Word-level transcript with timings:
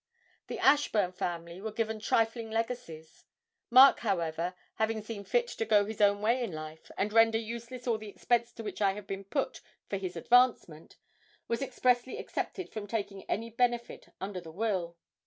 The 0.47 0.57
Ashburn 0.57 1.11
family 1.11 1.61
were 1.61 1.71
given 1.71 1.99
trifling 1.99 2.49
legacies; 2.49 3.23
Mark, 3.69 3.99
however, 3.99 4.55
'having 4.77 5.03
seen 5.03 5.23
fit 5.23 5.47
to 5.49 5.63
go 5.63 5.85
his 5.85 6.01
own 6.01 6.23
way 6.23 6.41
in 6.43 6.51
life, 6.51 6.89
and 6.97 7.13
render 7.13 7.37
useless 7.37 7.85
all 7.85 7.99
the 7.99 8.09
expense 8.09 8.51
to 8.53 8.63
which 8.63 8.81
I 8.81 8.93
have 8.93 9.05
been 9.05 9.25
put 9.25 9.61
for 9.89 9.97
his 9.97 10.15
advancement,' 10.15 10.97
was 11.47 11.61
expressly 11.61 12.17
excepted 12.17 12.73
from 12.73 12.87
taking 12.87 13.29
any 13.29 13.51
benefit 13.51 14.09
under 14.19 14.41
the 14.41 14.49
will. 14.51 14.97